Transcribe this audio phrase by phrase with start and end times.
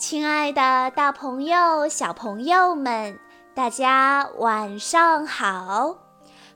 [0.00, 3.20] 亲爱的，大朋友、小朋友们，
[3.54, 5.94] 大家晚上好！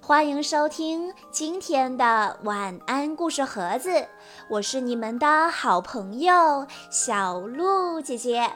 [0.00, 4.08] 欢迎收听今天的晚安故事盒子，
[4.48, 8.50] 我是你们的好朋友小鹿姐姐。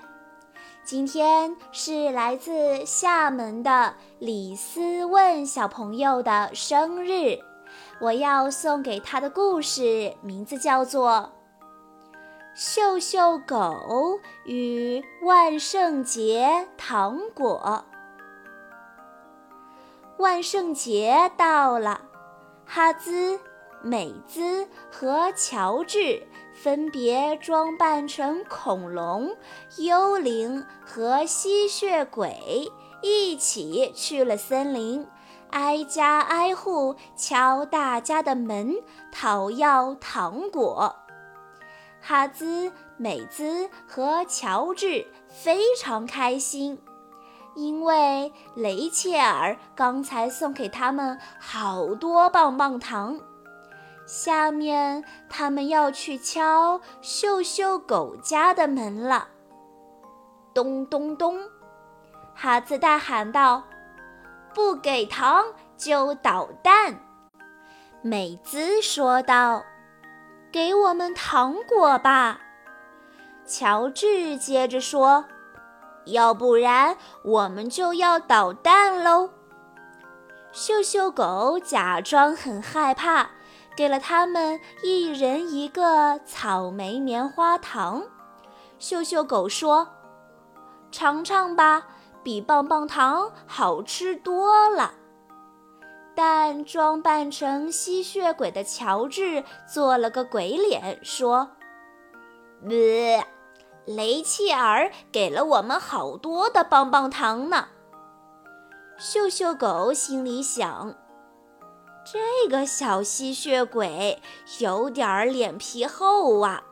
[0.87, 7.39] 今天是来自厦门的李思问小朋友的生日，
[8.01, 11.31] 我要送给他的故事名字叫做。
[12.59, 17.85] 秀秀狗与万圣节糖果。
[20.19, 22.01] 万圣节到了，
[22.67, 23.39] 哈兹、
[23.81, 29.37] 美兹和乔治分别装扮成恐龙、
[29.77, 32.69] 幽灵和吸血鬼，
[33.03, 35.07] 一起去了森林，
[35.51, 38.75] 挨家挨户敲大家的门，
[39.13, 40.97] 讨要糖果。
[42.09, 46.81] 哈兹、美兹和乔治非常开心，
[47.55, 53.21] 因为雷切尔刚才送给他们好多棒棒糖。
[54.07, 59.29] 下面他们要去敲秀秀狗家的门了。
[60.55, 61.39] 咚咚咚！
[62.35, 63.65] 哈兹大喊道
[64.55, 65.45] ：“不给糖
[65.77, 66.99] 就捣蛋！”
[68.01, 69.63] 美兹说道。
[70.51, 72.41] 给我们糖果吧，
[73.47, 75.27] 乔治接着说
[76.07, 79.31] ：“要不然我们就要捣蛋喽。”
[80.51, 83.29] 秀秀狗假装很害怕，
[83.77, 88.05] 给了他们一人一个草莓棉花糖。
[88.79, 89.89] 秀秀狗说
[90.91, 91.87] ：“尝尝吧，
[92.23, 94.95] 比棒棒糖好吃多了。”
[96.21, 101.51] 但装扮成吸血鬼的乔治做了个鬼脸，说
[102.69, 103.25] ：“呃，
[103.87, 107.69] 雷切尔给了我们好多的棒棒糖呢。”
[108.99, 110.97] 秀秀狗心里想
[112.05, 114.21] ：“这个小吸血鬼
[114.59, 116.65] 有点脸皮厚啊。”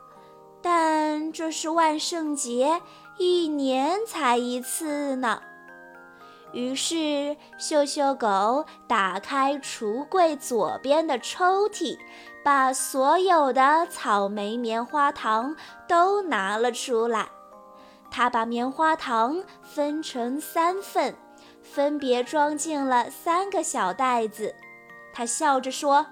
[0.60, 2.82] 但这是万圣节，
[3.16, 5.40] 一年才一次呢。
[6.52, 11.98] 于是，秀秀狗打开橱柜左边的抽屉，
[12.42, 15.54] 把所有的草莓棉花糖
[15.86, 17.28] 都拿了出来。
[18.10, 21.14] 他把棉花糖分成三份，
[21.60, 24.54] 分别装进了三个小袋子。
[25.12, 26.06] 他笑着说：“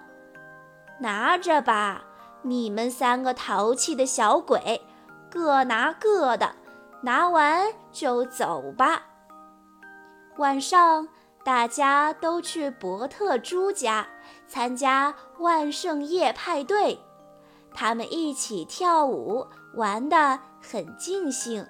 [1.00, 2.04] 拿着吧，
[2.42, 4.82] 你们三个淘气的小鬼，
[5.30, 6.56] 各拿各的，
[7.02, 9.04] 拿完就走吧。”
[10.36, 11.08] 晚上，
[11.44, 14.06] 大家都去伯特猪家
[14.48, 16.98] 参加万圣夜派对，
[17.72, 21.66] 他们一起跳舞，玩得很尽兴。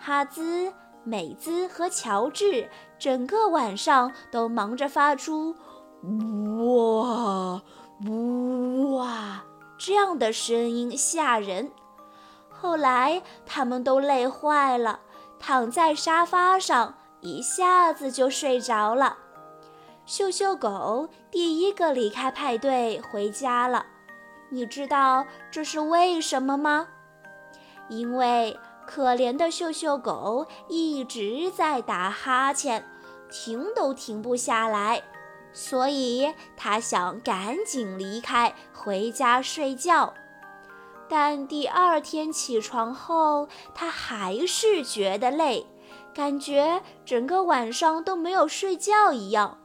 [0.00, 0.72] 哈兹、
[1.04, 5.54] 美兹和乔治整个晚上都忙着发出
[6.64, 7.62] “哇
[8.90, 9.44] 哇”
[9.76, 11.70] 这样的声音，吓人。
[12.48, 15.00] 后来，他们都累坏了，
[15.38, 16.94] 躺在沙发上。
[17.20, 19.18] 一下子就睡着了。
[20.04, 23.84] 秀秀狗第一个离开派对回家了。
[24.50, 26.86] 你知道这是为什么吗？
[27.88, 28.56] 因为
[28.86, 32.84] 可怜的秀秀狗一直在打哈欠，
[33.28, 35.02] 停都停不下来，
[35.52, 40.14] 所以它想赶紧离开，回家睡觉。
[41.08, 45.66] 但第二天起床后，它还是觉得累。
[46.16, 49.58] 感觉整个晚上都没有睡觉一样，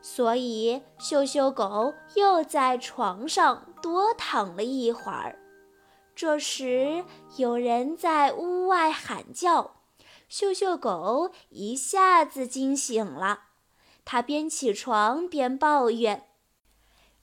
[0.00, 5.36] 所以秀秀狗又在床上多躺了一会儿。
[6.14, 7.04] 这时，
[7.36, 9.72] 有人在屋外喊叫，
[10.28, 13.40] 秀秀狗一下子惊醒了。
[14.04, 16.28] 它边起床边抱怨，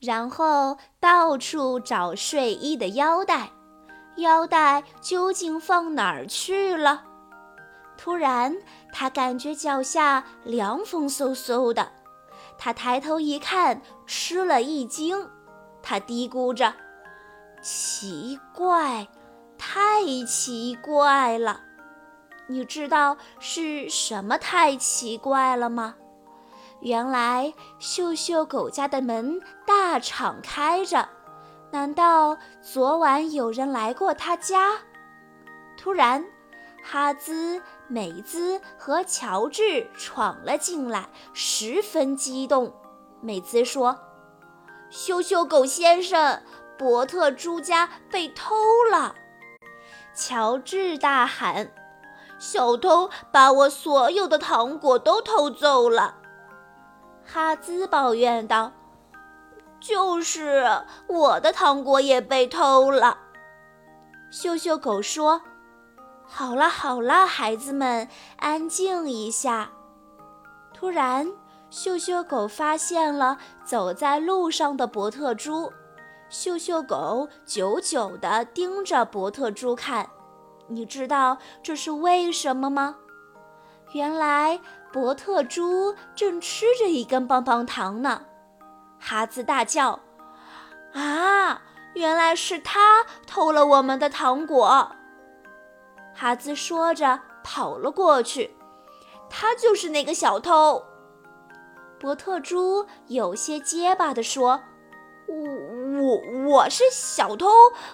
[0.01, 3.51] 然后到处找睡衣的腰带，
[4.17, 7.04] 腰带究竟放哪儿去了？
[7.97, 8.55] 突然，
[8.91, 11.91] 他感觉脚下凉风嗖嗖的。
[12.57, 15.27] 他抬头一看，吃了一惊。
[15.81, 16.73] 他嘀咕着
[17.61, 19.07] ：“奇怪，
[19.57, 21.61] 太奇怪了！
[22.47, 25.95] 你知道是什么太奇怪了吗？
[26.81, 31.09] 原来秀秀狗家的门大敞开着。
[31.71, 34.77] 难道昨晚有人来过他家？”
[35.77, 36.23] 突然。
[36.87, 42.73] 哈兹、美兹和乔治闯了进来，十分激动。
[43.21, 43.99] 美兹说
[44.89, 46.41] ：“羞羞狗先生，
[46.77, 48.55] 伯特猪家被偷
[48.91, 49.15] 了！”
[50.15, 51.71] 乔治大喊
[52.39, 56.17] ：“小偷把我所有的糖果都偷走了。
[57.23, 58.71] 哈兹抱怨道
[59.79, 63.19] ：“就是我的糖果也被偷了。”
[64.31, 65.41] 秀秀狗说
[66.27, 69.69] ：“好了好了，孩子们，安静一下。”
[70.73, 71.31] 突然，
[71.69, 75.71] 秀秀狗发现了走在路上的伯特猪。
[76.27, 80.09] 秀秀狗久久地盯着伯特猪看，
[80.67, 82.97] 你知道这是为什么吗？
[83.93, 84.59] 原来
[84.91, 88.23] 伯特猪正吃着一根棒棒糖呢。
[88.99, 89.99] 哈兹大叫
[90.93, 91.61] ：“啊！
[91.93, 94.91] 原来是他偷了我们的糖果！”
[96.15, 98.55] 哈兹说着跑了过去。
[99.29, 100.83] 他就是那个小偷。
[101.99, 104.61] 伯特猪有些结巴地说。
[105.27, 105.35] 我
[106.03, 107.47] 我我是小偷，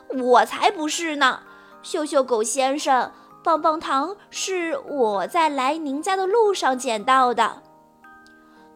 [0.10, 1.40] 我才不是呢！
[1.82, 7.64] 秀秀狗先生，棒棒糖是我在来您家的路上捡到的。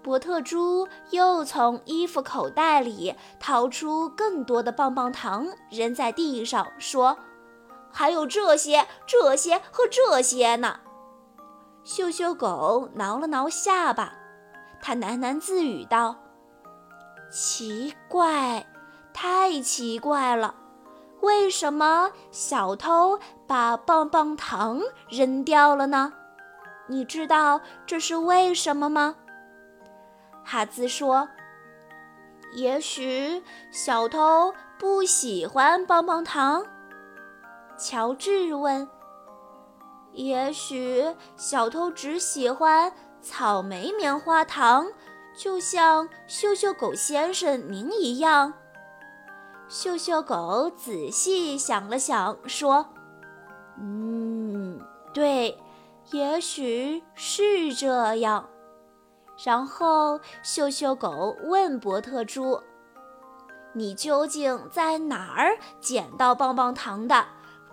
[0.02, 7.18] 伯特猪又从衣服口袋里掏出更多的棒棒糖，扔在地上，说
[7.98, 10.82] ：“还有这些、这些和这些呢。”
[11.86, 14.12] 秀秀狗挠了挠下巴，
[14.82, 16.18] 它喃喃自语道。
[17.32, 18.66] 奇怪，
[19.14, 20.56] 太奇怪了！
[21.22, 26.12] 为什么小偷把棒棒糖扔掉了呢？
[26.88, 29.16] 你知道这是为什么吗？
[30.44, 31.28] 哈兹说
[32.54, 36.66] ：“也许小偷不喜欢棒棒糖。”
[37.78, 38.88] 乔治问
[40.14, 41.06] ：“也许
[41.36, 42.92] 小偷只喜欢
[43.22, 44.88] 草莓棉花糖？”
[45.38, 48.54] 就像秀秀狗先生您一样，
[49.68, 52.86] 秀秀狗仔细想了想，说
[53.78, 54.80] ：“嗯，
[55.14, 55.60] 对，
[56.12, 58.48] 也许是这样。”
[59.44, 62.62] 然后秀秀狗问伯特猪
[63.76, 67.26] ：“你究竟在哪儿捡到棒棒糖的？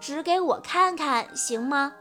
[0.02, 1.92] 指给我看看，行吗？”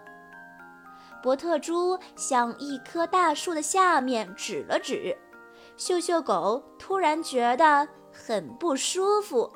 [1.22, 5.16] 伯特猪向一棵大树的下面指了指。
[5.78, 9.52] 秀秀狗突然觉得很不舒服，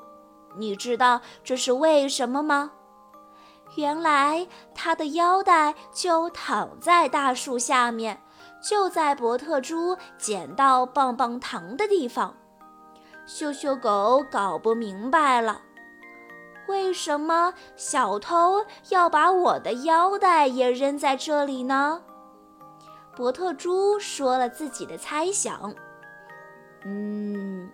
[0.56, 2.72] 你知道这是为什么吗？
[3.78, 8.22] 原来它的腰带就躺在大树下面，
[8.64, 12.36] 就在伯特猪捡到棒棒糖的地方。
[13.26, 15.62] 秀秀狗搞不明白了，
[16.68, 22.02] 为什么小偷要把我的腰带也扔在这里呢？
[23.16, 25.74] 伯特猪说了自己的猜想。
[26.84, 27.70] 嗯，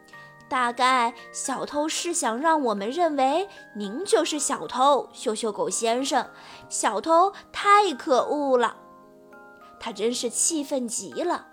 [0.49, 6.29] 大概小偷是想让我们认为您就是小偷，秀秀狗先生。
[6.69, 8.75] 小偷太可恶了，
[9.79, 11.47] 他真是气愤极了。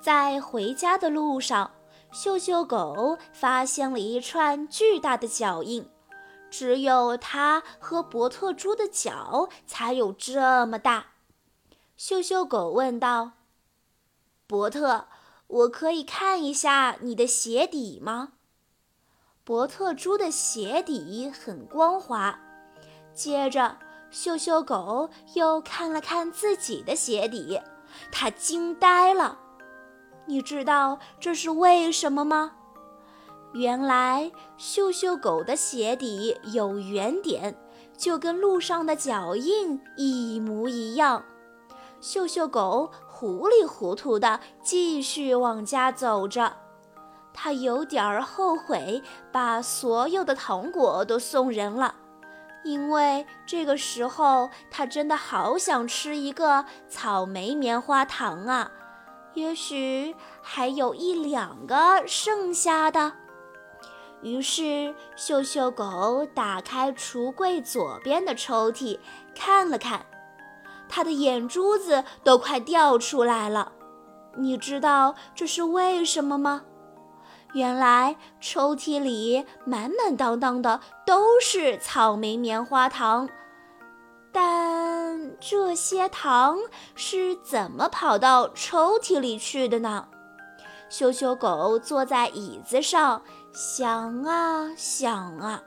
[0.00, 1.72] 在回家的路上，
[2.10, 5.88] 秀秀狗发现了一串巨大的脚印，
[6.50, 11.06] 只有它和伯特猪的脚才有这么大。
[11.96, 13.32] 秀秀狗问道
[14.46, 15.06] ：“伯特。”
[15.48, 18.34] 我可以看一下你的鞋底吗？
[19.44, 22.38] 伯特猪的鞋底很光滑。
[23.14, 23.78] 接着，
[24.10, 27.62] 秀秀狗又看了看自己的鞋底，
[28.12, 29.38] 它惊呆了。
[30.26, 32.57] 你知道这是为什么吗？
[33.52, 37.56] 原来，秀秀狗的鞋底有圆点，
[37.96, 41.24] 就跟路上的脚印一模一样。
[42.00, 46.56] 秀秀狗糊里糊涂地继续往家走着，
[47.32, 49.02] 它有点儿后悔
[49.32, 51.94] 把所有的糖果都送人了，
[52.64, 58.70] 因为这个时候它真的好想吃一个草莓棉花糖啊！
[59.34, 63.12] 也许还有一两个剩下的。
[64.22, 68.98] 于是，秀秀狗打开橱柜左边的抽屉，
[69.34, 70.04] 看了看。
[70.88, 73.72] 它的眼珠子都快掉出来了，
[74.36, 76.62] 你知道这是为什么吗？
[77.54, 83.28] 原来抽屉里满满当当的都是草莓棉花糖，
[84.32, 86.58] 但这些糖
[86.94, 90.08] 是怎么跑到抽屉里去的呢？
[90.90, 95.62] 羞羞狗坐在椅子上想啊想啊，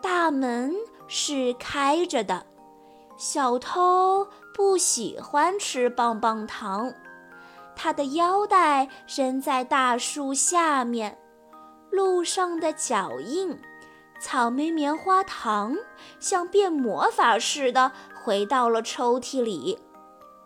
[0.00, 0.74] 大门
[1.08, 2.46] 是开着的。
[3.18, 6.92] 小偷不喜欢吃棒棒糖，
[7.74, 11.18] 他的腰带扔在大树下面，
[11.90, 13.58] 路上的脚印
[14.20, 15.76] 草莓棉花糖
[16.20, 19.78] 像变魔法似的回到了抽屉里。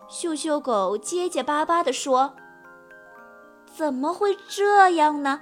[0.08, 2.34] 秀秀狗结结巴巴地说
[3.66, 5.40] ：“怎么会这样呢？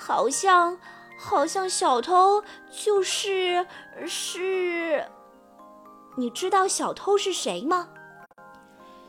[0.00, 0.78] 好像，
[1.18, 3.66] 好像小偷就是
[4.06, 5.04] 是……
[6.16, 7.90] 你知道小偷是谁吗？”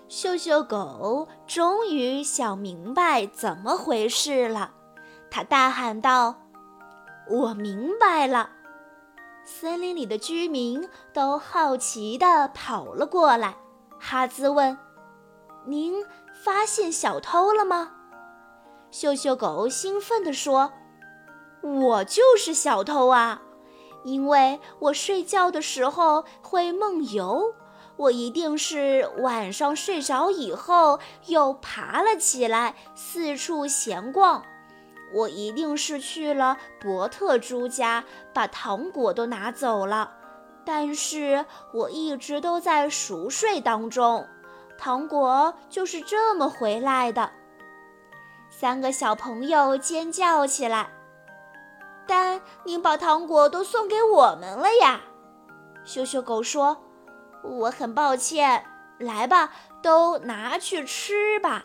[0.09, 4.73] 秀秀狗终于想明白怎么回事了，
[5.29, 6.35] 它大喊道
[7.31, 8.49] ：“我明白了！”
[9.45, 13.55] 森林里的居民都好奇地跑了过来。
[13.97, 14.77] 哈兹问。
[15.65, 16.03] 您
[16.43, 17.91] 发现小偷了吗？
[18.89, 20.73] 秀秀狗兴奋地说
[21.61, 23.41] ：“我就是小偷啊！
[24.03, 27.53] 因为我睡觉的时候会梦游，
[27.97, 34.43] 我一定是晚上睡着以后又爬了起来，四处闲逛。
[35.13, 38.03] 我一定是去了伯特猪家，
[38.33, 40.11] 把糖果都拿走了。
[40.65, 44.27] 但是我一直都在熟睡当中。”
[44.79, 47.29] 糖果就是这么回来的。
[48.49, 50.89] 三个小朋友尖叫起来。
[52.11, 54.99] 但您把糖果都送给我们了呀！
[55.85, 56.77] 羞羞狗说
[57.41, 58.65] ：“我很抱歉。
[58.99, 61.63] 来吧，都拿去吃吧。”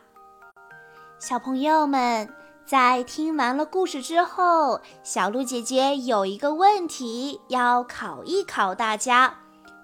[1.19, 2.33] 小朋友们，
[2.65, 9.35] 在听完了故事之后，小鹿姐姐有一个问题要考一考大家，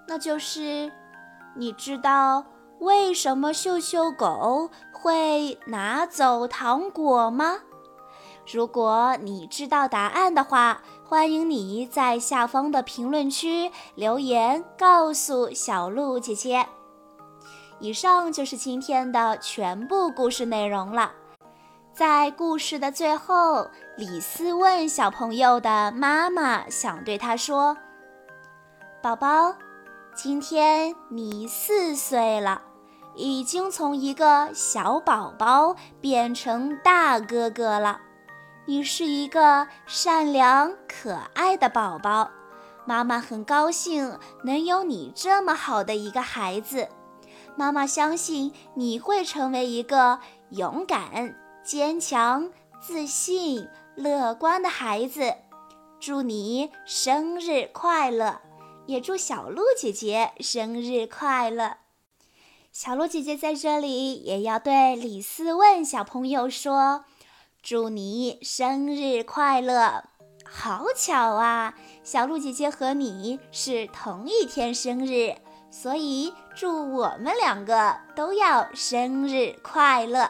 [0.07, 0.89] 那就是
[1.57, 2.45] 你知道？
[2.79, 7.59] 为什么秀秀狗会拿走糖果吗？
[8.51, 16.67] 如果你知道答案的话，欢迎你在下方的评论区留言告诉小鹿姐姐。
[17.79, 21.11] 以上就是今天的全部故事内容了。
[21.93, 27.77] 在故事的最后，李斯问小朋友的妈妈想对他说
[29.01, 29.53] ：“宝宝，
[30.15, 32.61] 今天你四岁了。”
[33.15, 38.01] 已经从一个小宝宝变成大哥哥了，
[38.65, 42.31] 你是一个善良可爱的宝宝，
[42.85, 46.87] 妈妈很高兴能有你这么好的一个孩子。
[47.57, 50.19] 妈妈相信你会成为一个
[50.51, 55.35] 勇敢、坚强、自信、乐观的孩子。
[55.99, 58.39] 祝你生日快乐，
[58.85, 61.77] 也祝小鹿姐姐生日快乐。
[62.71, 67.05] 小鹿姐姐在这里也要对李思问小朋友说
[67.63, 70.03] ：“祝你生日快乐！”
[70.45, 75.33] 好巧啊，小鹿姐姐和你是同一天生日，
[75.71, 80.29] 所以祝我们两个都要生日快乐。